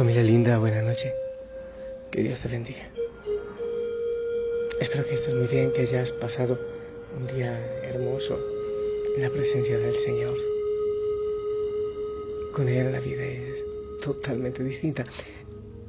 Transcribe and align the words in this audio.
Familia 0.00 0.22
linda, 0.22 0.56
buena 0.56 0.80
noche. 0.80 1.12
Que 2.10 2.22
Dios 2.22 2.40
te 2.40 2.48
bendiga. 2.48 2.88
Espero 4.80 5.04
que 5.04 5.14
estés 5.14 5.34
muy 5.34 5.46
bien, 5.46 5.74
que 5.74 5.82
hayas 5.82 6.10
pasado 6.12 6.58
un 7.14 7.26
día 7.26 7.60
hermoso 7.82 8.38
en 9.14 9.20
la 9.22 9.28
presencia 9.28 9.76
del 9.76 9.94
Señor. 9.96 10.38
Con 12.54 12.66
Él 12.66 12.90
la 12.90 13.00
vida 13.00 13.22
es 13.22 13.62
totalmente 14.00 14.64
distinta. 14.64 15.04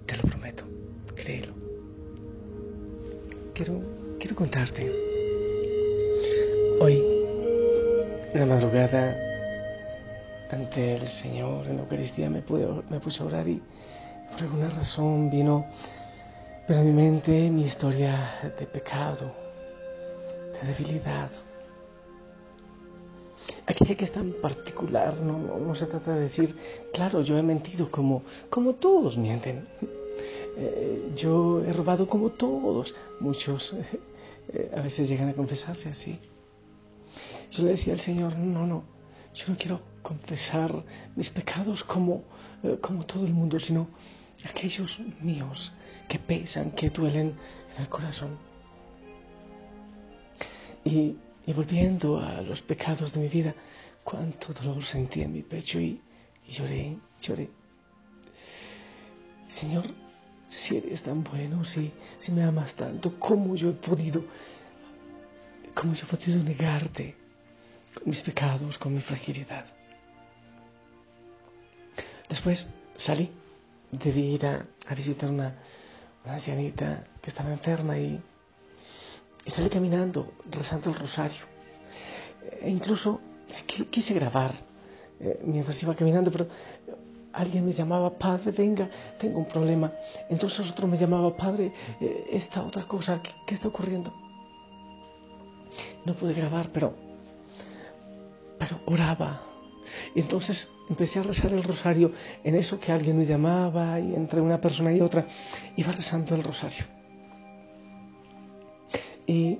Te 0.05 0.18
lo 0.18 0.23
prometo, 0.23 0.66
créelo. 1.16 1.54
Quiero, 3.54 3.82
quiero 4.20 4.35
contarte. 4.35 4.91
Hoy, 6.82 7.02
en 8.34 8.40
la 8.41 8.46
madrugada, 8.46 9.16
ante 10.52 10.96
el 10.98 11.09
Señor 11.09 11.66
en 11.68 11.77
la 11.77 11.84
Eucaristía 11.84 12.30
me, 12.30 12.43
me 12.90 12.99
puse 12.99 13.23
a 13.23 13.26
orar 13.26 13.48
y 13.48 13.62
por 14.31 14.41
alguna 14.41 14.70
razón 14.70 15.30
vino 15.30 15.66
a 16.67 16.73
mi 16.73 16.91
mente 16.91 17.49
mi 17.49 17.63
historia 17.63 18.54
de 18.57 18.66
pecado, 18.66 19.34
de 20.54 20.67
debilidad. 20.73 21.30
Aquella 23.66 23.95
que 23.95 24.05
es 24.05 24.12
tan 24.12 24.31
particular, 24.41 25.20
no, 25.20 25.76
se 25.76 25.85
trata 25.85 26.16
de 26.16 26.21
decir, 26.21 26.55
claro, 26.94 27.21
yo 27.21 27.37
he 27.37 27.43
mentido 27.43 27.91
como, 27.91 28.24
como 28.49 28.76
todos 28.76 29.18
mienten. 29.18 29.68
Eh, 30.57 31.12
yo 31.15 31.63
he 31.63 31.74
robado 31.74 32.07
como 32.07 32.29
todos. 32.32 32.96
Muchos 33.20 33.76
eh, 34.54 34.71
a 34.76 34.82
veces 34.82 35.09
llegan 35.09 35.29
a 35.29 35.34
confesarse 35.34 35.90
así. 35.90 36.20
Yo 37.52 37.63
le 37.63 37.71
decía 37.71 37.93
al 37.93 37.99
Señor, 37.99 38.37
no, 38.37 38.65
no, 38.65 38.84
yo 39.34 39.46
no 39.48 39.57
quiero 39.57 39.82
confesar 40.02 40.84
mis 41.15 41.29
pecados 41.29 41.84
como, 41.84 42.24
eh, 42.63 42.77
como 42.82 43.05
todo 43.05 43.26
el 43.26 43.34
mundo, 43.34 43.59
sino 43.59 43.87
aquellos 44.45 44.99
míos 45.21 45.71
que 46.07 46.20
pesan, 46.20 46.71
que 46.71 46.89
duelen 46.89 47.35
en 47.75 47.81
el 47.81 47.89
corazón. 47.89 48.37
Y, 50.84 51.15
volviendo 51.53 52.20
a 52.20 52.41
los 52.41 52.62
pecados 52.62 53.12
de 53.13 53.19
mi 53.19 53.27
vida, 53.27 53.53
cuánto 54.03 54.53
dolor 54.53 54.84
sentí 54.84 55.21
en 55.21 55.34
mi 55.34 55.43
pecho 55.43 55.79
y, 55.79 56.01
lloré, 56.47 56.97
lloré. 57.21 57.49
Señor, 59.49 59.85
si 60.49 60.77
eres 60.77 61.01
tan 61.03 61.23
bueno, 61.23 61.63
si, 61.65 61.91
si 62.17 62.31
me 62.31 62.43
amas 62.43 62.73
tanto, 62.73 63.19
¿cómo 63.19 63.55
yo 63.55 63.69
he 63.69 63.73
podido, 63.73 64.23
cómo 65.75 65.94
yo 65.94 66.06
he 66.06 66.09
podido 66.09 66.41
negarte 66.44 67.16
con 67.94 68.09
mis 68.09 68.22
pecados, 68.22 68.78
con 68.78 68.94
mi 68.94 69.01
fragilidad? 69.01 69.66
Después 72.29 72.67
salí, 72.95 73.29
debí 73.91 74.34
ir 74.35 74.45
a, 74.45 74.66
visitar 74.95 75.29
una, 75.29 75.56
una, 76.23 76.34
ancianita 76.34 77.06
que 77.22 77.29
estaba 77.29 77.51
enferma 77.51 77.97
y, 77.97 78.22
salí 79.47 79.69
caminando, 79.69 80.34
rezando 80.50 80.89
el 80.89 80.95
rosario. 80.95 81.45
E 82.62 82.69
incluso 82.69 83.19
quise 83.89 84.13
grabar 84.13 84.53
eh, 85.19 85.39
mientras 85.44 85.81
iba 85.84 85.94
caminando, 85.95 86.31
pero 86.31 86.47
alguien 87.34 87.66
me 87.66 87.73
llamaba, 87.73 88.17
padre, 88.17 88.51
venga, 88.51 88.89
tengo 89.19 89.39
un 89.39 89.45
problema. 89.47 89.91
Entonces 90.29 90.69
otro 90.69 90.88
me 90.88 90.97
llamaba, 90.97 91.35
padre, 91.35 91.74
eh, 92.00 92.28
esta 92.31 92.63
otra 92.63 92.88
cosa, 92.88 93.22
¿qué, 93.22 93.31
¿qué, 93.46 93.56
está 93.56 93.68
ocurriendo? 93.68 94.13
No 96.06 96.13
pude 96.16 96.34
grabar, 96.34 96.69
pero, 96.72 96.94
pero 98.57 98.80
oraba, 98.85 99.41
y 100.16 100.22
entonces 100.22 100.69
empecé 100.91 101.19
a 101.19 101.24
rezar 101.24 101.53
el 101.53 101.63
rosario 101.63 102.12
en 102.44 102.53
eso 102.56 102.78
que 102.78 102.91
alguien 102.91 103.18
me 103.18 103.25
llamaba 103.25 103.97
y 103.97 104.13
entre 104.13 104.41
una 104.41 104.59
persona 104.59 104.91
y 104.91 105.00
otra 105.00 105.25
iba 105.78 105.90
rezando 105.94 106.35
el 106.35 106.44
rosario. 106.44 106.84
Y 109.25 109.57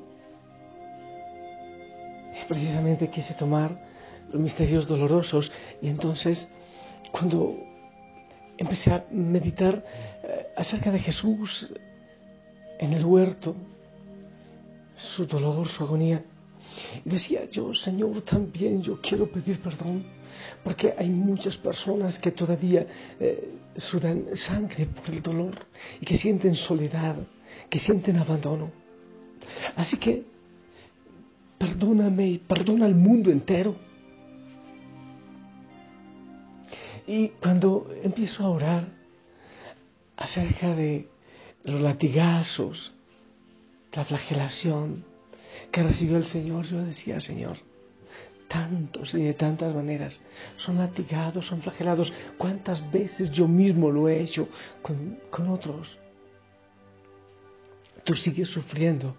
precisamente 2.50 3.09
quise 3.09 3.34
tomar 3.34 3.70
los 4.30 4.41
misterios 4.41 4.86
dolorosos 4.88 5.50
y 5.81 5.88
entonces 5.88 6.52
cuando 7.14 7.56
empecé 8.58 8.91
a 8.91 9.06
meditar 9.09 9.86
eh, 10.24 10.47
acerca 10.58 10.91
de 10.91 11.00
Jesús 11.00 11.74
en 12.78 12.91
el 12.91 13.06
huerto, 13.06 13.56
su 14.96 15.25
dolor, 15.28 15.70
su 15.70 15.81
agonía, 15.86 16.25
y 17.06 17.09
decía 17.09 17.48
yo, 17.50 17.74
Señor, 17.74 18.22
también 18.22 18.82
yo 18.82 19.00
quiero 19.02 19.30
pedir 19.30 19.59
perdón 19.62 20.04
porque 20.64 20.94
hay 20.98 21.09
muchas 21.09 21.58
personas 21.58 22.20
que 22.20 22.32
todavía 22.32 22.86
eh, 23.20 23.56
sudan 23.78 24.36
sangre 24.36 24.86
por 24.86 25.09
el 25.09 25.22
dolor 25.22 25.56
y 26.00 26.06
que 26.06 26.18
sienten 26.18 26.56
soledad, 26.56 27.16
que 27.70 27.80
sienten 27.80 28.18
abandono. 28.18 28.72
Así 29.76 29.98
que 29.98 30.26
perdóname 31.58 32.28
y 32.28 32.38
perdona 32.40 32.86
al 32.86 32.96
mundo 32.96 33.32
entero. 33.32 33.76
Y 37.08 37.30
cuando 37.42 37.90
empiezo 38.03 38.44
a 38.44 38.50
orar 38.50 38.88
acerca 40.16 40.76
de 40.76 41.09
los 41.64 41.82
latigazos, 41.82 42.94
la 43.92 44.06
flagelación 44.06 45.03
que 45.72 45.84
recibió 45.84 46.18
el 46.18 46.26
Señor, 46.26 46.66
yo 46.66 46.84
decía, 46.84 47.20
Señor, 47.20 47.58
tantos 48.48 49.14
y 49.14 49.24
de 49.24 49.34
tantas 49.34 49.74
maneras. 49.74 50.22
Son 50.58 50.78
latigados, 50.78 51.46
son 51.46 51.62
flagelados. 51.62 52.12
¿Cuántas 52.38 52.92
veces 52.92 53.32
yo 53.32 53.48
mismo 53.48 53.92
lo 53.92 54.10
he 54.10 54.22
hecho 54.22 54.50
con, 54.82 55.20
con 55.30 55.48
otros? 55.50 55.98
Tú 58.04 58.16
sigues 58.16 58.50
sufriendo 58.50 59.16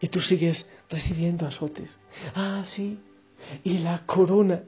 y 0.00 0.08
tú 0.08 0.20
sigues 0.20 0.68
recibiendo 0.88 1.46
azotes. 1.46 1.98
Ah, 2.34 2.62
sí. 2.66 3.00
Y 3.64 3.78
la 3.78 4.06
corona. 4.06 4.62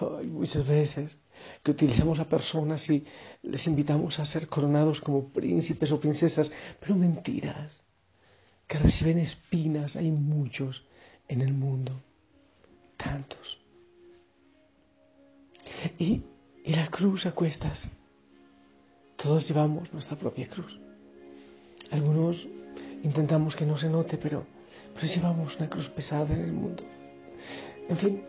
Ay, 0.00 0.28
muchas 0.28 0.66
veces 0.66 1.18
que 1.62 1.72
utilizamos 1.72 2.18
a 2.18 2.28
personas 2.28 2.88
y 2.88 3.04
les 3.42 3.66
invitamos 3.66 4.18
a 4.18 4.24
ser 4.24 4.46
coronados 4.46 5.00
como 5.00 5.28
príncipes 5.28 5.92
o 5.92 6.00
princesas, 6.00 6.50
pero 6.80 6.94
mentiras, 6.94 7.82
que 8.72 8.78
reciben 8.78 9.18
espinas, 9.18 9.96
hay 9.96 10.10
muchos 10.10 10.82
en 11.28 11.42
el 11.42 11.52
mundo 11.52 12.00
tantos. 12.96 13.58
Y, 15.98 16.22
la 16.64 16.86
cruz 16.86 17.26
a 17.26 17.32
cuestas. 17.32 17.86
Todos 19.16 19.46
llevamos 19.46 19.92
nuestra 19.92 20.16
propia 20.16 20.48
cruz. 20.48 20.80
Algunos 21.90 22.48
intentamos 23.02 23.56
que 23.56 23.66
no 23.66 23.76
se 23.76 23.90
note, 23.90 24.16
pero, 24.16 24.46
pero 24.94 25.06
llevamos 25.06 25.54
una 25.56 25.68
cruz 25.68 25.90
pesada 25.90 26.34
en 26.34 26.40
el 26.40 26.52
mundo. 26.52 26.82
En 27.90 27.98
fin, 27.98 28.22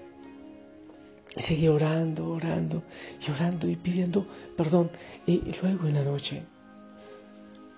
seguí 1.37 1.69
orando, 1.69 2.27
orando 2.27 2.83
y 3.25 3.31
orando 3.31 3.69
y 3.69 3.77
pidiendo 3.77 4.27
perdón. 4.57 4.91
Y, 5.25 5.35
y 5.35 5.55
luego 5.61 5.87
en 5.87 5.93
la 5.93 6.03
noche, 6.03 6.43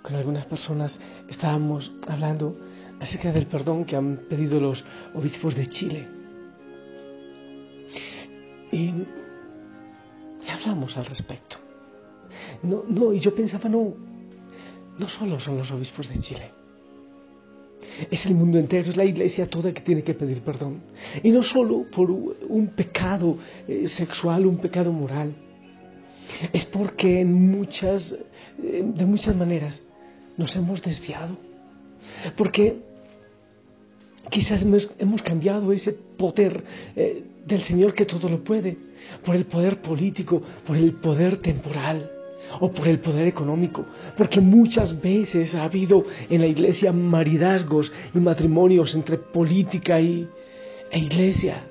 con 0.06 0.14
algunas 0.14 0.46
personas 0.46 1.00
estábamos 1.28 1.92
hablando 2.08 2.56
acerca 3.00 3.32
del 3.32 3.48
perdón 3.48 3.86
que 3.86 3.96
han 3.96 4.18
pedido 4.30 4.60
los 4.60 4.86
obispos 5.16 5.56
de 5.56 5.68
Chile. 5.68 6.08
Y, 8.72 8.94
hablamos 10.48 10.96
al 10.96 11.06
respecto. 11.07 11.57
No, 12.62 12.84
no, 12.88 13.13
y 13.13 13.19
yo 13.19 13.34
pensaba, 13.34 13.68
no, 13.68 13.96
no 15.00 15.07
solo 15.07 15.40
son 15.40 15.57
los 15.57 15.72
obispos 15.72 16.08
de 16.08 16.19
Chile. 16.19 16.51
Es 18.12 18.28
el 18.28 18.36
mundo 18.36 18.60
entero, 18.60 18.92
es 18.92 18.98
la 18.98 19.06
iglesia 19.06 19.48
toda 19.48 19.74
que 19.74 19.81
tiene 19.81 20.04
que 20.04 20.13
pedir 20.13 20.44
perdón. 20.44 20.84
Y 21.24 21.31
no 21.31 21.42
solo 21.42 21.88
por 21.90 22.12
un 22.12 22.68
pecado 22.75 23.40
eh, 23.68 23.88
sexual, 23.88 24.46
un 24.46 24.58
pecado 24.58 24.92
moral. 24.92 25.34
Es 26.54 26.66
porque 26.66 27.22
en 27.22 27.34
muchas, 27.50 28.16
eh, 28.62 28.84
de 28.86 29.06
muchas 29.06 29.36
maneras 29.36 29.81
nos 30.38 30.56
hemos 30.56 30.82
desviado. 30.82 31.38
Porque 32.36 32.78
quizás 34.30 34.64
hemos, 34.64 35.22
cambiado 35.22 35.72
ese 35.72 35.94
poder 35.94 36.64
eh, 36.96 37.24
del 37.46 37.62
Señor 37.62 37.94
que 37.94 38.06
todo 38.06 38.30
lo 38.30 38.44
puede, 38.44 38.78
por 39.24 39.36
el 39.36 39.46
poder 39.46 39.82
político, 39.82 40.42
por 40.66 40.76
el 40.76 40.94
poder 40.94 41.38
temporal 41.38 42.12
o 42.60 42.72
por 42.72 42.88
el 42.88 43.00
poder 43.00 43.28
económico, 43.28 43.86
porque 44.16 44.40
muchas 44.40 45.02
veces 45.02 45.56
ha 45.56 45.64
habido 45.64 46.06
en 46.30 46.42
la 46.42 46.48
iglesia 46.48 46.92
maridazgos 46.92 47.92
y 48.14 48.20
matrimonios 48.20 48.94
entre 48.96 49.18
política 49.18 50.00
y, 50.00 50.28
e 50.92 51.00
iglesia. 51.00 51.68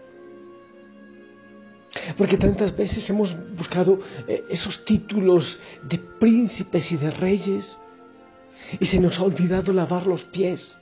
Porque 2.19 2.37
tantas 2.37 2.77
veces 2.77 3.09
hemos 3.09 3.37
buscado 3.57 4.01
eh, 4.27 4.43
esos 4.51 4.85
títulos 4.85 5.59
de 5.89 5.99
príncipes 5.99 6.91
y 6.91 6.97
de 6.97 7.11
reyes 7.13 7.79
y 8.81 8.87
se 8.87 9.01
nos 9.01 9.19
ha 9.19 9.25
olvidado 9.25 9.73
lavar 9.73 10.07
los 10.07 10.25
pies 10.25 10.77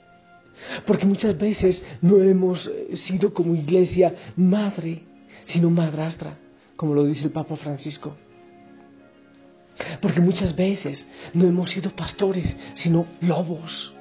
porque 0.85 1.05
muchas 1.05 1.37
veces 1.37 1.83
no 2.01 2.21
hemos 2.21 2.67
eh, 2.67 2.95
sido 2.95 3.33
como 3.33 3.55
iglesia 3.55 4.15
madre, 4.35 5.03
sino 5.45 5.69
madrastra, 5.69 6.37
como 6.75 6.93
lo 6.93 7.05
dice 7.05 7.25
el 7.25 7.31
Papa 7.31 7.55
Francisco. 7.55 8.15
Porque 10.01 10.21
muchas 10.21 10.55
veces 10.55 11.07
no 11.33 11.47
hemos 11.47 11.71
sido 11.71 11.89
pastores, 11.95 12.55
sino 12.75 13.07
lobos. 13.21 13.93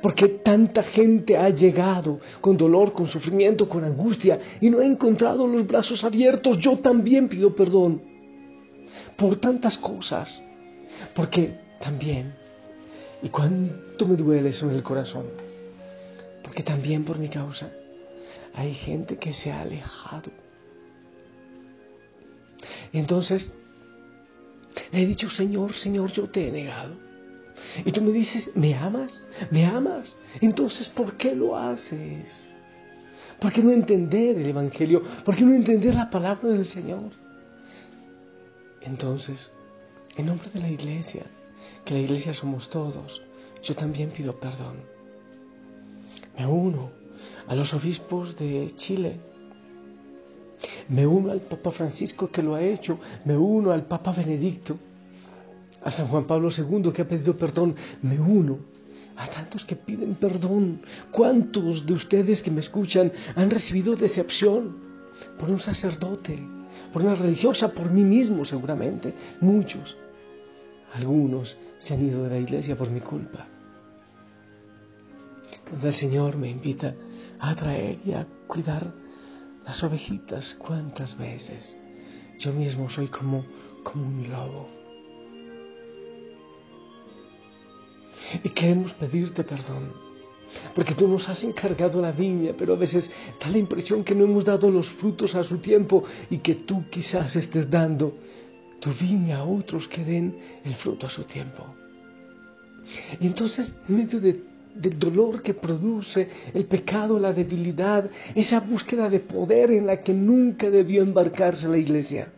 Porque 0.00 0.28
tanta 0.28 0.84
gente 0.84 1.36
ha 1.36 1.48
llegado 1.48 2.20
con 2.40 2.56
dolor, 2.56 2.92
con 2.92 3.08
sufrimiento, 3.08 3.68
con 3.68 3.82
angustia 3.82 4.38
y 4.60 4.70
no 4.70 4.78
ha 4.78 4.84
encontrado 4.84 5.48
los 5.48 5.66
brazos 5.66 6.04
abiertos. 6.04 6.58
Yo 6.58 6.78
también 6.78 7.28
pido 7.28 7.56
perdón 7.56 8.02
por 9.16 9.36
tantas 9.36 9.76
cosas. 9.78 10.40
Porque 11.14 11.58
también, 11.80 12.36
y 13.22 13.28
cuánto 13.28 14.06
me 14.06 14.16
duele 14.16 14.50
eso 14.50 14.68
en 14.68 14.76
el 14.76 14.82
corazón, 14.82 15.26
porque 16.42 16.62
también 16.62 17.04
por 17.04 17.18
mi 17.18 17.28
causa 17.28 17.70
hay 18.54 18.74
gente 18.74 19.16
que 19.16 19.32
se 19.32 19.52
ha 19.52 19.62
alejado. 19.62 20.30
Y 22.92 22.98
entonces 22.98 23.52
le 24.90 25.02
he 25.02 25.06
dicho, 25.06 25.30
Señor, 25.30 25.72
Señor, 25.74 26.12
yo 26.12 26.28
te 26.28 26.48
he 26.48 26.52
negado. 26.52 26.94
Y 27.84 27.92
tú 27.92 28.02
me 28.02 28.12
dices, 28.12 28.50
¿me 28.54 28.74
amas? 28.74 29.22
¿Me 29.50 29.64
amas? 29.64 30.16
Entonces, 30.40 30.88
¿por 30.88 31.16
qué 31.16 31.34
lo 31.34 31.56
haces? 31.56 32.46
¿Por 33.40 33.52
qué 33.52 33.62
no 33.62 33.70
entender 33.70 34.38
el 34.38 34.46
Evangelio? 34.46 35.02
¿Por 35.24 35.36
qué 35.36 35.42
no 35.42 35.54
entender 35.54 35.94
la 35.94 36.10
palabra 36.10 36.48
del 36.48 36.64
Señor? 36.64 37.10
Entonces, 38.82 39.50
en 40.16 40.26
nombre 40.26 40.50
de 40.52 40.60
la 40.60 40.68
iglesia, 40.68 41.24
que 41.84 41.94
la 41.94 42.00
iglesia 42.00 42.34
somos 42.34 42.68
todos, 42.68 43.22
yo 43.62 43.74
también 43.74 44.10
pido 44.10 44.38
perdón. 44.38 44.76
Me 46.36 46.46
uno 46.46 46.90
a 47.46 47.54
los 47.54 47.72
obispos 47.74 48.36
de 48.36 48.72
Chile, 48.76 49.20
me 50.88 51.06
uno 51.06 51.32
al 51.32 51.40
Papa 51.40 51.70
Francisco 51.70 52.30
que 52.30 52.42
lo 52.42 52.54
ha 52.54 52.62
hecho, 52.62 52.98
me 53.24 53.36
uno 53.36 53.72
al 53.72 53.84
Papa 53.84 54.12
Benedicto, 54.12 54.78
a 55.84 55.90
San 55.90 56.08
Juan 56.08 56.24
Pablo 56.24 56.50
II 56.56 56.92
que 56.92 57.02
ha 57.02 57.08
pedido 57.08 57.36
perdón, 57.36 57.74
me 58.02 58.18
uno 58.20 58.72
a 59.16 59.26
tantos 59.28 59.64
que 59.64 59.76
piden 59.76 60.14
perdón. 60.14 60.82
¿Cuántos 61.10 61.86
de 61.86 61.92
ustedes 61.92 62.42
que 62.42 62.50
me 62.50 62.60
escuchan 62.60 63.12
han 63.34 63.50
recibido 63.50 63.96
decepción 63.96 64.76
por 65.38 65.50
un 65.50 65.60
sacerdote, 65.60 66.42
por 66.92 67.02
una 67.02 67.14
religiosa, 67.14 67.72
por 67.72 67.90
mí 67.90 68.04
mismo 68.04 68.44
seguramente? 68.44 69.14
Muchos. 69.40 69.96
Algunos 70.94 71.56
se 71.78 71.94
han 71.94 72.06
ido 72.06 72.24
de 72.24 72.30
la 72.30 72.38
iglesia 72.38 72.76
por 72.76 72.90
mi 72.90 73.00
culpa. 73.00 73.46
Cuando 75.68 75.88
el 75.88 75.94
Señor 75.94 76.36
me 76.36 76.50
invita 76.50 76.94
a 77.38 77.54
traer 77.54 77.98
y 78.04 78.12
a 78.12 78.26
cuidar 78.46 78.92
las 79.64 79.82
ovejitas, 79.82 80.54
¿cuántas 80.54 81.16
veces? 81.16 81.76
Yo 82.38 82.52
mismo 82.52 82.90
soy 82.90 83.08
como, 83.08 83.44
como 83.82 84.06
un 84.06 84.30
lobo. 84.30 84.68
Y 88.44 88.48
queremos 88.50 88.92
pedirte 88.94 89.44
perdón, 89.44 89.92
porque 90.74 90.94
tú 90.94 91.08
nos 91.08 91.28
has 91.28 91.42
encargado 91.42 92.00
la 92.00 92.12
viña, 92.12 92.54
pero 92.56 92.74
a 92.74 92.76
veces 92.76 93.10
da 93.40 93.48
la 93.48 93.58
impresión 93.58 94.04
que 94.04 94.14
no 94.14 94.24
hemos 94.24 94.44
dado 94.44 94.70
los 94.70 94.88
frutos 94.90 95.34
a 95.34 95.44
su 95.44 95.58
tiempo 95.58 96.04
y 96.28 96.38
que 96.38 96.54
tú 96.54 96.84
quizás 96.90 97.34
estés 97.36 97.70
dando 97.70 98.18
tu 98.82 98.90
viña 98.92 99.38
a 99.38 99.44
otros 99.44 99.86
que 99.86 100.04
den 100.04 100.26
el 100.64 100.74
fruto 100.74 101.06
a 101.06 101.10
su 101.10 101.22
tiempo. 101.22 101.62
Y 103.20 103.26
entonces, 103.28 103.76
en 103.88 103.96
medio 103.96 104.20
de 104.20 104.52
del 104.74 104.98
dolor 104.98 105.42
que 105.42 105.54
produce 105.54 106.28
el 106.54 106.64
pecado, 106.66 107.18
la 107.18 107.32
debilidad, 107.32 108.10
esa 108.34 108.60
búsqueda 108.60 109.08
de 109.08 109.20
poder 109.20 109.70
en 109.70 109.86
la 109.86 110.02
que 110.02 110.14
nunca 110.14 110.70
debió 110.70 111.02
embarcarse 111.02 111.68
la 111.68 111.76
iglesia. 111.76 112.32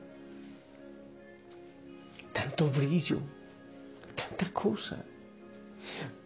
Tanto 2.33 2.71
brillo, 2.71 3.21
tanta 4.17 4.53
cosa. 4.53 5.05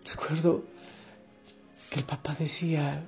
Recuerdo 0.04 0.64
que 1.90 2.00
el 2.00 2.06
Papa 2.06 2.34
decía, 2.38 3.04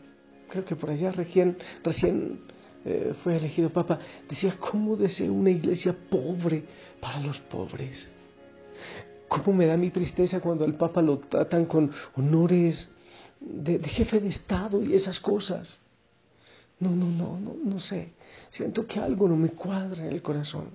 creo 0.48 0.64
que 0.64 0.76
por 0.76 0.90
allá 0.90 1.10
recién, 1.12 1.56
recién 1.82 2.40
eh, 2.84 3.14
fue 3.22 3.36
elegido 3.36 3.70
Papa, 3.70 3.98
decía, 4.28 4.56
¿cómo 4.58 4.96
deseo 4.96 5.32
una 5.32 5.50
iglesia 5.50 5.94
pobre 6.08 6.64
para 6.98 7.20
los 7.20 7.38
pobres? 7.40 8.08
¿Cómo 9.28 9.52
me 9.52 9.66
da 9.66 9.76
mi 9.76 9.90
tristeza 9.90 10.40
cuando 10.40 10.64
al 10.64 10.74
Papa 10.74 11.02
lo 11.02 11.18
tratan 11.18 11.66
con 11.66 11.92
honores 12.16 12.90
de, 13.38 13.78
jefe 13.80 14.20
de 14.20 14.28
Estado 14.28 14.82
y 14.82 14.94
esas 14.94 15.20
cosas? 15.20 15.78
No, 16.78 16.90
no, 16.90 17.06
no, 17.06 17.38
no, 17.38 17.54
no 17.62 17.78
sé. 17.80 18.12
Siento 18.48 18.86
que 18.86 18.98
algo 18.98 19.28
no 19.28 19.36
me 19.36 19.50
cuadra 19.50 20.06
en 20.06 20.12
el 20.12 20.22
corazón. 20.22 20.70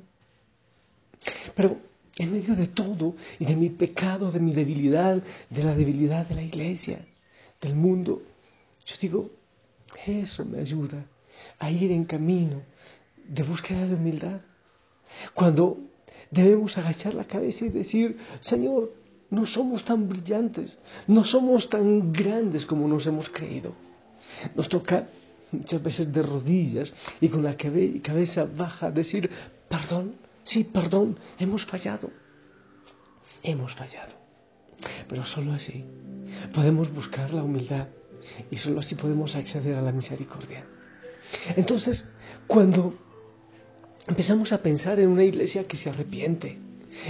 Pero 1.56 1.78
en 2.18 2.32
medio 2.32 2.56
de 2.56 2.68
todo 2.68 3.16
y 3.40 3.46
de 3.46 3.56
mi 3.56 3.72
pecado, 3.72 4.32
de 4.32 4.40
mi 4.40 4.54
debilidad, 4.54 5.22
de 5.50 5.64
la 5.64 5.76
debilidad 5.76 6.28
de 6.28 6.36
la 6.36 6.44
iglesia, 6.44 7.04
del 7.60 7.74
mundo, 7.76 8.22
yo 8.86 8.96
digo, 9.02 9.32
eso 10.06 10.46
me 10.46 10.60
ayuda 10.60 11.04
a 11.60 11.72
ir 11.72 11.92
en 11.92 12.06
camino 12.06 12.62
de 13.28 13.44
búsqueda 13.44 13.86
de 13.86 13.96
humildad. 13.96 14.42
Cuando 15.34 15.78
debemos 16.32 16.78
agachar 16.78 17.14
la 17.14 17.26
cabeza 17.26 17.66
y 17.66 17.70
decir, 17.70 18.18
Señor, 18.40 18.92
no 19.30 19.46
somos 19.46 19.84
tan 19.84 20.08
brillantes, 20.08 20.78
no 21.08 21.24
somos 21.24 21.70
tan 21.70 22.12
grandes 22.12 22.66
como 22.66 22.88
nos 22.88 23.06
hemos 23.08 23.30
creído. 23.30 23.74
Nos 24.56 24.70
toca 24.70 25.08
muchas 25.52 25.82
veces 25.82 26.12
de 26.12 26.22
rodillas 26.22 26.94
y 27.22 27.30
con 27.30 27.44
la 27.44 27.56
cabeza 27.56 28.46
baja 28.46 28.92
decir, 28.92 29.30
perdón, 29.70 30.16
sí, 30.44 30.64
perdón, 30.64 31.18
hemos 31.40 31.66
fallado. 31.66 32.10
Hemos 33.44 33.74
fallado. 33.74 34.14
Pero 35.08 35.26
solo 35.26 35.54
así 35.54 35.86
podemos 36.54 36.94
buscar 36.94 37.34
la 37.34 37.44
humildad 37.44 37.88
y 38.52 38.58
solo 38.58 38.80
así 38.80 38.96
podemos 38.96 39.36
acceder 39.36 39.76
a 39.76 39.82
la 39.82 39.92
misericordia. 39.92 40.66
Entonces, 41.56 42.10
cuando 42.48 42.96
empezamos 44.08 44.52
a 44.54 44.62
pensar 44.62 45.00
en 45.00 45.10
una 45.10 45.24
iglesia 45.24 45.66
que 45.66 45.78
se 45.78 45.90
arrepiente, 45.90 46.60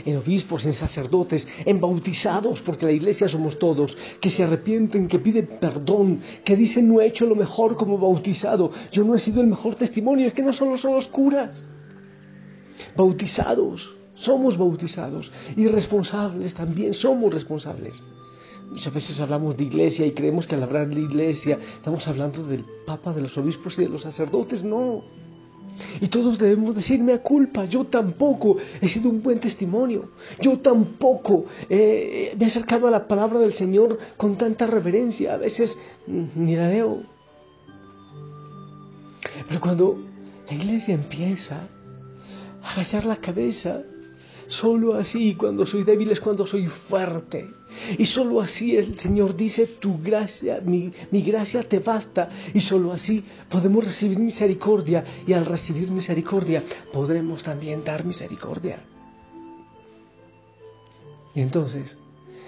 en 0.05 0.17
obispos, 0.17 0.65
en 0.65 0.73
sacerdotes, 0.73 1.47
en 1.65 1.79
bautizados, 1.79 2.61
porque 2.61 2.85
la 2.85 2.91
iglesia 2.91 3.27
somos 3.27 3.59
todos, 3.59 3.95
que 4.19 4.29
se 4.29 4.43
arrepienten, 4.43 5.07
que 5.07 5.19
piden 5.19 5.57
perdón, 5.59 6.21
que 6.43 6.55
dicen 6.55 6.87
no 6.87 7.01
he 7.01 7.07
hecho 7.07 7.25
lo 7.25 7.35
mejor 7.35 7.75
como 7.75 7.97
bautizado, 7.97 8.71
yo 8.91 9.03
no 9.03 9.15
he 9.15 9.19
sido 9.19 9.41
el 9.41 9.47
mejor 9.47 9.75
testimonio, 9.75 10.27
es 10.27 10.33
que 10.33 10.43
no 10.43 10.53
solo 10.53 10.77
son 10.77 10.93
los 10.95 11.07
curas, 11.07 11.67
bautizados, 12.95 13.95
somos 14.15 14.57
bautizados 14.57 15.31
y 15.55 15.67
responsables 15.67 16.53
también, 16.53 16.93
somos 16.93 17.33
responsables. 17.33 18.01
Muchas 18.69 18.93
veces 18.93 19.19
hablamos 19.21 19.55
de 19.55 19.63
iglesia 19.63 20.05
y 20.05 20.11
creemos 20.11 20.47
que 20.47 20.55
al 20.55 20.63
hablar 20.63 20.87
de 20.87 20.99
iglesia 20.99 21.59
estamos 21.75 22.07
hablando 22.07 22.43
del 22.43 22.65
Papa, 22.85 23.13
de 23.13 23.21
los 23.21 23.37
obispos 23.37 23.77
y 23.77 23.83
de 23.83 23.89
los 23.89 24.01
sacerdotes. 24.01 24.63
No. 24.63 25.03
Y 25.99 26.07
todos 26.07 26.37
debemos 26.37 26.75
decirme 26.75 27.13
a 27.13 27.21
culpa, 27.21 27.65
yo 27.65 27.85
tampoco 27.85 28.57
he 28.81 28.87
sido 28.87 29.09
un 29.09 29.21
buen 29.21 29.39
testimonio, 29.39 30.09
yo 30.41 30.59
tampoco 30.59 31.45
me 31.69 32.31
he 32.31 32.45
acercado 32.45 32.87
a 32.87 32.91
la 32.91 33.07
palabra 33.07 33.39
del 33.39 33.53
Señor 33.53 33.97
con 34.15 34.37
tanta 34.37 34.67
reverencia, 34.67 35.33
a 35.33 35.37
veces 35.37 35.77
ni 36.07 36.55
la 36.55 36.69
leo. 36.69 37.03
Pero 39.47 39.59
cuando 39.59 39.99
la 40.47 40.53
iglesia 40.53 40.93
empieza 40.95 41.67
a 42.63 42.71
agachar 42.71 43.05
la 43.05 43.17
cabeza, 43.17 43.81
solo 44.47 44.95
así 44.95 45.35
cuando 45.35 45.65
soy 45.65 45.83
débil 45.83 46.11
es 46.11 46.21
cuando 46.21 46.47
soy 46.47 46.67
fuerte. 46.67 47.49
Y 47.97 48.05
solo 48.05 48.41
así 48.41 48.75
el 48.75 48.99
Señor 48.99 49.35
dice, 49.35 49.67
tu 49.67 49.99
gracia, 50.01 50.61
mi, 50.61 50.91
gracia 51.11 51.63
te 51.63 51.79
basta. 51.79 52.29
Y 52.53 52.61
solo 52.61 52.91
así 52.91 53.23
podemos 53.49 53.85
recibir 53.85 54.19
misericordia. 54.19 55.03
Y 55.27 55.33
al 55.33 55.45
recibir 55.45 55.91
misericordia 55.91 56.63
podremos 56.91 57.43
también 57.43 57.83
dar 57.83 58.05
misericordia. 58.05 58.83
Y 61.33 61.41
entonces 61.41 61.97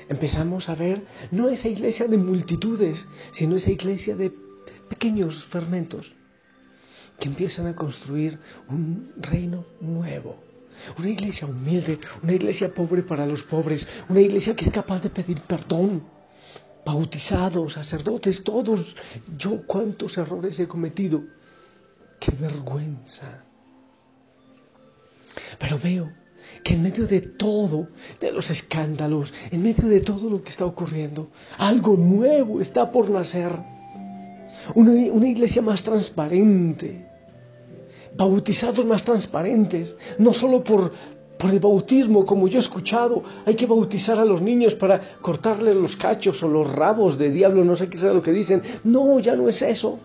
empezamos 0.09 0.69
a 0.69 0.75
ver 0.75 1.03
no 1.31 1.49
esa 1.49 1.67
iglesia 1.67 2.07
de 2.07 2.17
multitudes, 2.17 3.05
sino 3.31 3.57
esa 3.57 3.71
iglesia 3.71 4.15
de 4.15 4.31
pequeños 4.89 5.45
fermentos 5.45 6.13
que 7.19 7.27
empiezan 7.27 7.67
a 7.67 7.75
construir 7.75 8.39
un 8.69 9.11
reino 9.17 9.65
nuevo 9.81 10.46
una 10.97 11.09
iglesia 11.09 11.47
humilde, 11.47 11.99
una 12.23 12.33
iglesia 12.33 12.73
pobre 12.73 13.03
para 13.03 13.25
los 13.25 13.43
pobres, 13.43 13.87
una 14.09 14.21
iglesia 14.21 14.55
que 14.55 14.65
es 14.65 14.71
capaz 14.71 15.01
de 15.01 15.09
pedir 15.09 15.41
perdón. 15.41 16.03
Bautizados, 16.85 17.73
sacerdotes, 17.73 18.43
todos. 18.43 18.95
Yo 19.37 19.63
cuántos 19.67 20.17
errores 20.17 20.57
he 20.59 20.67
cometido. 20.67 21.21
Qué 22.19 22.31
vergüenza. 22.31 23.43
Pero 25.59 25.79
veo 25.79 26.11
que 26.63 26.73
en 26.73 26.83
medio 26.83 27.05
de 27.07 27.21
todo, 27.21 27.89
de 28.19 28.31
los 28.31 28.49
escándalos, 28.49 29.33
en 29.51 29.61
medio 29.61 29.87
de 29.87 29.99
todo 30.01 30.29
lo 30.29 30.41
que 30.41 30.49
está 30.49 30.65
ocurriendo, 30.65 31.29
algo 31.57 31.95
nuevo 31.97 32.61
está 32.61 32.91
por 32.91 33.09
nacer. 33.09 33.51
Una, 34.75 34.91
una 35.11 35.27
iglesia 35.27 35.61
más 35.61 35.83
transparente, 35.83 37.06
bautizados 38.17 38.85
más 38.85 39.03
transparentes, 39.03 39.95
no 40.17 40.33
solo 40.33 40.63
por, 40.63 40.91
por 41.37 41.51
el 41.51 41.59
bautismo, 41.59 42.25
como 42.25 42.47
yo 42.47 42.57
he 42.57 42.61
escuchado, 42.61 43.23
hay 43.45 43.55
que 43.55 43.65
bautizar 43.65 44.17
a 44.17 44.25
los 44.25 44.41
niños 44.41 44.75
para 44.75 45.17
cortarle 45.21 45.73
los 45.73 45.95
cachos 45.95 46.41
o 46.43 46.47
los 46.47 46.69
rabos 46.71 47.17
de 47.17 47.29
diablo, 47.29 47.63
no 47.63 47.75
sé 47.75 47.89
qué 47.89 47.97
sea 47.97 48.13
lo 48.13 48.21
que 48.21 48.31
dicen. 48.31 48.61
No, 48.83 49.19
ya 49.19 49.35
no 49.35 49.47
es 49.47 49.61
eso. 49.61 49.99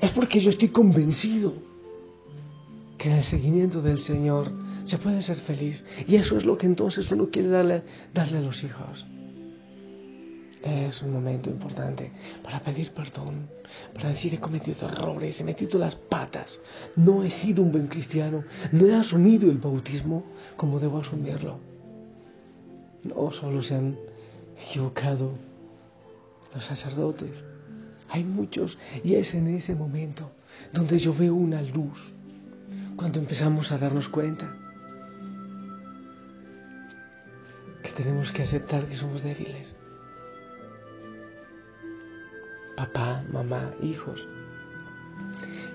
Es 0.00 0.10
porque 0.12 0.40
yo 0.40 0.50
estoy 0.50 0.68
convencido 0.68 1.52
que 2.98 3.08
en 3.08 3.16
el 3.16 3.24
seguimiento 3.24 3.80
del 3.80 4.00
Señor 4.00 4.50
se 4.84 4.98
puede 4.98 5.22
ser 5.22 5.36
feliz. 5.36 5.84
Y 6.06 6.16
eso 6.16 6.36
es 6.36 6.44
lo 6.44 6.58
que 6.58 6.66
entonces 6.66 7.10
uno 7.12 7.28
quiere 7.30 7.48
darle, 7.48 7.82
darle 8.12 8.38
a 8.38 8.42
los 8.42 8.62
hijos. 8.64 9.06
Es 10.62 11.00
un 11.00 11.12
momento 11.12 11.48
importante 11.48 12.12
para 12.42 12.60
pedir 12.60 12.92
perdón, 12.92 13.48
para 13.94 14.10
decir 14.10 14.34
he 14.34 14.40
cometido 14.40 14.88
errores, 14.88 15.40
he 15.40 15.44
metido 15.44 15.78
las 15.78 15.94
patas, 15.94 16.60
no 16.96 17.22
he 17.22 17.30
sido 17.30 17.62
un 17.62 17.72
buen 17.72 17.86
cristiano, 17.86 18.44
no 18.72 18.86
he 18.86 18.94
asumido 18.94 19.50
el 19.50 19.56
bautismo 19.56 20.24
como 20.56 20.78
debo 20.78 20.98
asumirlo. 20.98 21.58
No 23.04 23.30
solo 23.30 23.62
se 23.62 23.74
han 23.74 23.96
equivocado 24.68 25.32
los 26.54 26.64
sacerdotes, 26.64 27.42
hay 28.10 28.24
muchos 28.24 28.76
y 29.02 29.14
es 29.14 29.32
en 29.32 29.46
ese 29.46 29.74
momento 29.74 30.30
donde 30.74 30.98
yo 30.98 31.14
veo 31.14 31.34
una 31.34 31.62
luz, 31.62 32.12
cuando 32.96 33.18
empezamos 33.18 33.72
a 33.72 33.78
darnos 33.78 34.10
cuenta 34.10 34.54
que 37.82 37.90
tenemos 37.92 38.30
que 38.30 38.42
aceptar 38.42 38.84
que 38.84 38.96
somos 38.96 39.22
débiles 39.22 39.74
papá, 42.80 43.22
mamá, 43.30 43.74
hijos. 43.82 44.26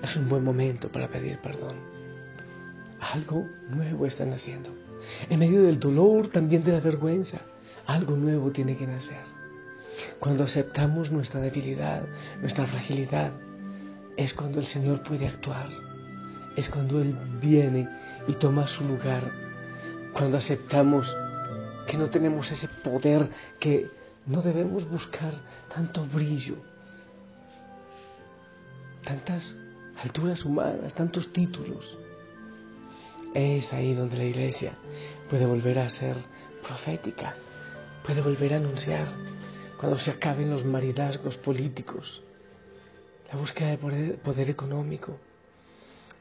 Es 0.02 0.16
un 0.16 0.28
buen 0.28 0.42
momento 0.42 0.90
para 0.90 1.06
pedir 1.06 1.38
perdón. 1.38 1.76
Algo 3.00 3.48
nuevo 3.68 4.06
están 4.06 4.32
haciendo. 4.32 4.70
En 5.30 5.38
medio 5.38 5.62
del 5.62 5.78
dolor, 5.78 6.28
también 6.28 6.64
de 6.64 6.72
la 6.72 6.80
vergüenza, 6.80 7.38
algo 7.86 8.16
nuevo 8.16 8.50
tiene 8.50 8.76
que 8.76 8.88
nacer. 8.88 9.24
Cuando 10.18 10.42
aceptamos 10.42 11.12
nuestra 11.12 11.40
debilidad, 11.40 12.02
nuestra 12.40 12.66
fragilidad, 12.66 13.30
es 14.16 14.34
cuando 14.34 14.58
el 14.58 14.66
Señor 14.66 15.04
puede 15.04 15.28
actuar. 15.28 15.68
Es 16.56 16.68
cuando 16.68 17.00
Él 17.00 17.16
viene 17.40 17.88
y 18.26 18.32
toma 18.32 18.66
su 18.66 18.82
lugar. 18.82 19.30
Cuando 20.12 20.38
aceptamos 20.38 21.06
que 21.86 21.98
no 21.98 22.10
tenemos 22.10 22.50
ese 22.50 22.66
poder, 22.66 23.30
que 23.60 23.88
no 24.26 24.42
debemos 24.42 24.88
buscar 24.88 25.34
tanto 25.72 26.04
brillo, 26.04 26.56
tantas 29.06 29.54
alturas 30.02 30.44
humanas, 30.44 30.92
tantos 30.92 31.32
títulos. 31.32 31.96
Es 33.32 33.72
ahí 33.72 33.94
donde 33.94 34.18
la 34.18 34.24
iglesia 34.24 34.76
puede 35.30 35.46
volver 35.46 35.78
a 35.78 35.88
ser 35.88 36.16
profética, 36.62 37.36
puede 38.04 38.20
volver 38.20 38.54
a 38.54 38.56
anunciar 38.56 39.06
cuando 39.78 39.98
se 39.98 40.10
acaben 40.10 40.50
los 40.50 40.64
maridazgos 40.64 41.36
políticos, 41.36 42.22
la 43.32 43.38
búsqueda 43.38 43.70
de 43.70 43.78
poder, 43.78 44.18
poder 44.18 44.50
económico. 44.50 45.18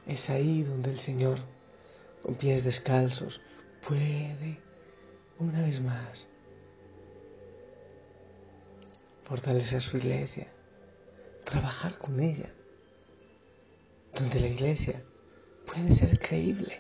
Es 0.05 0.29
ahí 0.29 0.61
donde 0.61 0.91
el 0.91 0.99
Señor, 0.99 1.39
con 2.21 2.35
pies 2.35 2.63
descalzos, 2.63 3.41
puede, 3.87 4.59
una 5.39 5.61
vez 5.61 5.81
más, 5.81 6.27
fortalecer 9.23 9.81
su 9.81 9.97
iglesia, 9.97 10.47
trabajar 11.45 11.97
con 11.97 12.19
ella 12.19 12.51
donde 14.15 14.39
la 14.39 14.47
iglesia 14.47 15.01
puede 15.65 15.93
ser 15.93 16.19
creíble, 16.19 16.79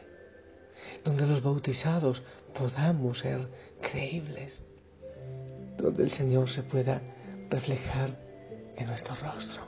donde 1.03 1.25
los 1.27 1.43
bautizados 1.43 2.23
podamos 2.53 3.19
ser 3.19 3.47
creíbles, 3.81 4.63
donde 5.77 6.03
el 6.03 6.11
Señor 6.11 6.49
se 6.49 6.63
pueda 6.63 7.01
reflejar 7.49 8.17
en 8.77 8.87
nuestro 8.87 9.15
rostro. 9.15 9.63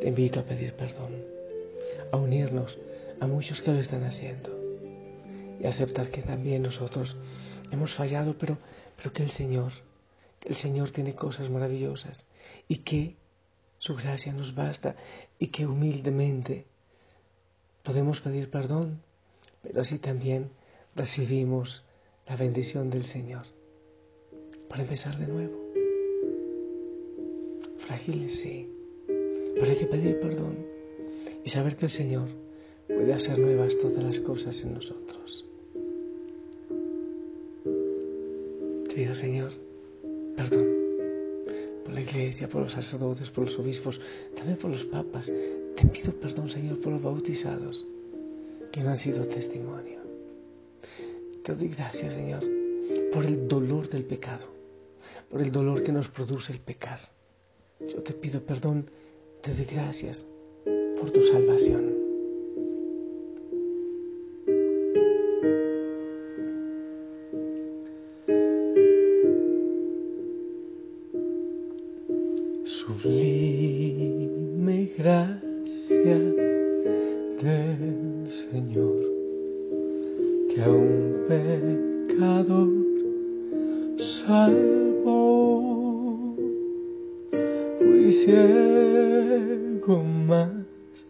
Te 0.00 0.08
invito 0.08 0.40
a 0.40 0.44
pedir 0.44 0.74
perdón, 0.74 1.24
a 2.12 2.16
unirnos 2.16 2.78
a 3.20 3.26
muchos 3.26 3.60
que 3.60 3.72
lo 3.72 3.80
están 3.80 4.04
haciendo 4.04 4.56
y 5.60 5.66
aceptar 5.66 6.10
que 6.10 6.22
también 6.22 6.62
nosotros 6.62 7.16
hemos 7.70 7.94
fallado, 7.94 8.36
pero, 8.38 8.58
pero 8.96 9.12
que 9.12 9.22
el 9.22 9.30
Señor, 9.30 9.72
el 10.44 10.56
Señor 10.56 10.90
tiene 10.90 11.14
cosas 11.14 11.50
maravillosas 11.50 12.24
y 12.68 12.78
que 12.78 13.16
su 13.78 13.94
gracia 13.94 14.32
nos 14.32 14.54
basta 14.54 14.96
y 15.38 15.48
que 15.48 15.66
humildemente 15.66 16.66
podemos 17.82 18.20
pedir 18.20 18.50
perdón, 18.50 19.00
pero 19.62 19.80
así 19.80 19.98
también 19.98 20.50
recibimos 20.94 21.84
la 22.26 22.36
bendición 22.36 22.90
del 22.90 23.06
Señor 23.06 23.46
para 24.68 24.82
empezar 24.82 25.16
de 25.16 25.26
nuevo. 25.28 25.56
Frágiles 27.86 28.40
sí, 28.40 28.68
pero 29.06 29.66
hay 29.66 29.76
que 29.76 29.86
pedir 29.86 30.20
perdón 30.20 30.66
y 31.44 31.48
saber 31.48 31.76
que 31.76 31.86
el 31.86 31.90
Señor 31.90 32.28
puede 32.86 33.14
hacer 33.14 33.38
nuevas 33.38 33.78
todas 33.78 34.02
las 34.02 34.18
cosas 34.20 34.60
en 34.62 34.74
nosotros. 34.74 35.46
Querido 38.88 39.14
Señor, 39.14 39.52
perdón 40.36 40.87
por 41.88 41.94
la 41.94 42.02
iglesia, 42.02 42.50
por 42.50 42.60
los 42.60 42.72
sacerdotes, 42.74 43.30
por 43.30 43.46
los 43.46 43.58
obispos, 43.58 43.98
también 44.36 44.58
por 44.58 44.70
los 44.70 44.84
papas. 44.84 45.32
Te 45.74 45.86
pido 45.86 46.12
perdón, 46.20 46.50
Señor, 46.50 46.78
por 46.82 46.92
los 46.92 47.00
bautizados 47.00 47.82
que 48.70 48.82
no 48.82 48.90
han 48.90 48.98
sido 48.98 49.26
testimonio. 49.26 49.98
Te 51.42 51.54
doy 51.54 51.68
gracias, 51.68 52.12
Señor, 52.12 52.44
por 53.10 53.24
el 53.24 53.48
dolor 53.48 53.88
del 53.88 54.04
pecado, 54.04 54.44
por 55.30 55.40
el 55.40 55.50
dolor 55.50 55.82
que 55.82 55.92
nos 55.92 56.08
produce 56.08 56.52
el 56.52 56.60
pecar. 56.60 57.00
Yo 57.80 58.02
te 58.02 58.12
pido 58.12 58.42
perdón, 58.42 58.90
te 59.42 59.54
doy 59.54 59.64
gracias 59.64 60.26
por 61.00 61.10
tu 61.10 61.24
salvación. 61.24 61.97
que 80.58 80.68
un 80.68 81.24
pecador 81.28 82.68
salvó. 84.26 85.14
Fui 87.78 88.12
ciego 88.12 90.02
más, 90.02 90.50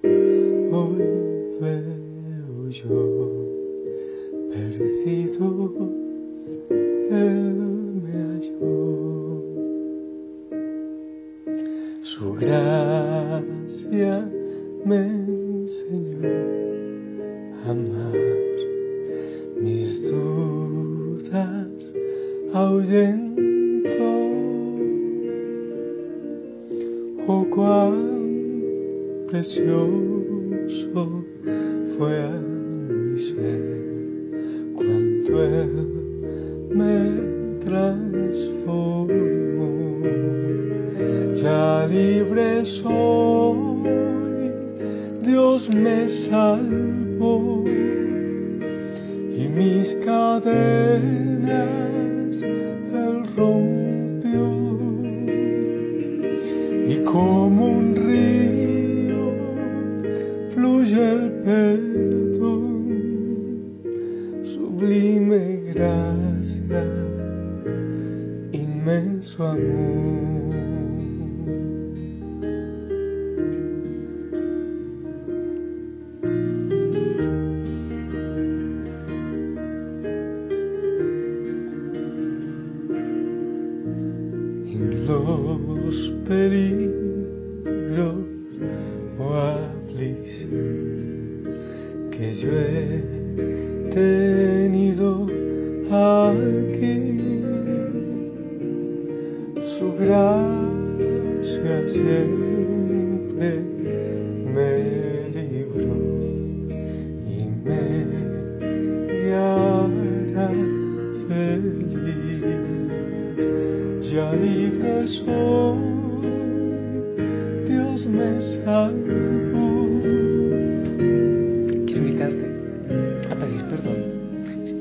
hoy 0.04 1.02
veo 1.60 2.68
yo, 2.68 3.00
perdido 4.50 5.46
precioso 29.30 31.24
fue 31.96 32.22
a 32.22 32.30
mi 32.30 33.20
ser 33.20 33.62
cuando 34.74 35.44
Él 35.44 35.72
me 36.70 37.20
transformó. 37.64 39.12
Ya 41.42 41.86
libre 41.86 42.64
soy, 42.64 44.52
Dios 45.22 45.68
me 45.68 46.08
salvó 46.08 47.64
y 49.36 49.48
mis 49.48 49.94
cadenas 50.04 50.97
como 57.12 57.70
un 57.70 57.94
el 60.92 61.30
perdón, 61.44 61.87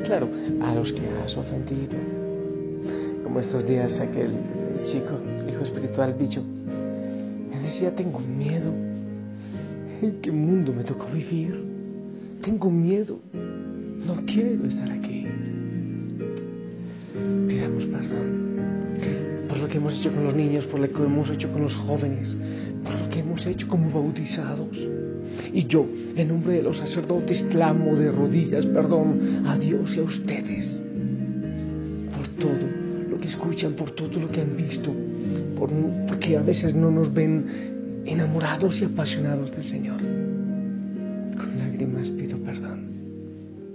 claro, 0.07 0.29
a 0.61 0.73
los 0.73 0.91
que 0.93 1.01
has 1.23 1.35
ofendido. 1.35 1.97
Como 3.23 3.41
estos 3.41 3.67
días 3.67 3.99
aquel 3.99 4.31
chico, 4.85 5.19
hijo 5.51 5.63
espiritual, 5.63 6.15
bicho, 6.17 6.41
me 7.51 7.59
decía, 7.59 7.93
tengo 7.93 8.19
miedo. 8.19 8.71
¿En 10.01 10.21
qué 10.21 10.31
mundo 10.31 10.71
me 10.71 10.83
tocó 10.83 11.07
vivir? 11.07 11.61
Tengo 12.41 12.71
miedo. 12.71 13.19
No 13.33 14.15
quiero 14.25 14.65
estar 14.65 14.89
aquí. 14.91 15.27
Pidamos 17.47 17.85
perdón 17.85 18.37
por 19.47 19.57
lo 19.57 19.67
que 19.67 19.77
hemos 19.77 19.97
hecho 19.97 20.11
con 20.11 20.23
los 20.23 20.35
niños, 20.35 20.65
por 20.65 20.79
lo 20.79 20.91
que 20.91 21.03
hemos 21.03 21.29
hecho 21.29 21.51
con 21.51 21.63
los 21.63 21.75
jóvenes, 21.75 22.37
hecho 23.47 23.67
como 23.67 23.89
bautizados. 23.89 24.77
Y 25.53 25.65
yo, 25.65 25.85
en 26.15 26.27
nombre 26.27 26.53
de 26.53 26.63
los 26.63 26.77
sacerdotes, 26.77 27.43
clamo 27.49 27.95
de 27.95 28.11
rodillas 28.11 28.65
perdón 28.65 29.45
a 29.45 29.57
Dios 29.57 29.95
y 29.95 29.99
a 29.99 30.03
ustedes 30.03 30.81
por 32.15 32.27
todo 32.39 32.67
lo 33.09 33.19
que 33.19 33.27
escuchan, 33.27 33.73
por 33.73 33.91
todo 33.91 34.19
lo 34.19 34.29
que 34.29 34.41
han 34.41 34.55
visto, 34.55 34.93
por, 35.57 35.69
porque 36.07 36.37
a 36.37 36.41
veces 36.41 36.75
no 36.75 36.91
nos 36.91 37.13
ven 37.13 38.03
enamorados 38.05 38.81
y 38.81 38.85
apasionados 38.85 39.51
del 39.51 39.65
Señor. 39.65 39.99
Con 39.99 41.57
lágrimas 41.57 42.09
pido 42.11 42.37
perdón. 42.39 42.87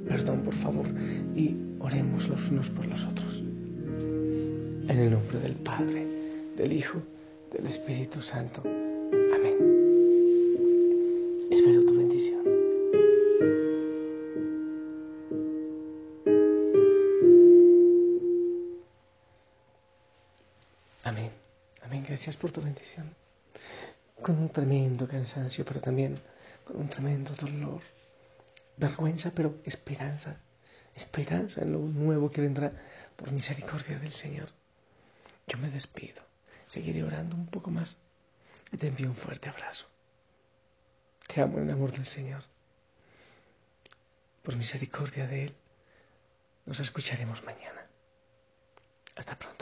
Perdón, 0.09 0.41
por 0.41 0.55
favor, 0.57 0.87
y 1.37 1.57
oremos 1.79 2.29
los 2.29 2.51
unos 2.51 2.69
por 2.71 2.87
los 2.87 3.03
otros. 3.05 3.43
En 4.89 4.99
el 4.99 5.11
nombre 5.11 5.39
del 5.39 5.55
Padre, 5.55 6.07
del 6.57 6.73
Hijo, 6.73 6.99
del 7.53 7.67
Espíritu 7.67 8.21
Santo. 8.21 8.63
Amén. 9.13 9.59
Espero 11.51 11.85
tu 11.85 11.95
bendición. 11.97 12.45
Amén. 21.05 21.31
Amén. 21.83 22.05
Gracias 22.09 22.37
por 22.37 22.53
tu 22.53 22.63
bendición. 22.63 23.15
Con 24.23 24.39
un 24.39 24.49
tremendo 24.49 25.07
cansancio, 25.07 25.65
pero 25.67 25.81
también 25.81 26.19
con 26.65 26.77
un 26.77 26.89
tremendo 26.89 27.35
dolor. 27.35 27.83
Vergüenza, 28.79 29.31
pero 29.35 29.57
esperanza. 29.65 30.37
Esperanza 30.95 31.61
en 31.61 31.73
lo 31.73 31.81
nuevo 31.81 32.31
que 32.31 32.41
vendrá 32.41 32.73
por 33.17 33.31
misericordia 33.31 33.99
del 33.99 34.15
Señor. 34.15 34.49
Yo 35.47 35.59
me 35.59 35.71
despido. 35.71 36.23
Seguiré 36.69 37.03
orando 37.05 37.37
un 37.37 37.47
poco 37.49 37.71
más. 37.71 37.99
Y 38.73 38.79
te 38.79 38.89
envío 38.89 39.09
un 39.09 39.17
fuerte 39.17 39.49
abrazo. 39.49 39.87
Te 41.29 41.41
amo 41.41 41.59
en 41.59 41.65
el 41.65 41.75
amor 41.75 41.93
del 41.93 42.07
Señor. 42.07 42.43
Por 44.43 44.57
misericordia 44.57 45.27
de 45.27 45.45
Él, 45.45 45.57
nos 46.67 46.81
escucharemos 46.81 47.43
mañana. 47.45 47.87
Hasta 49.15 49.39
pronto. 49.39 49.62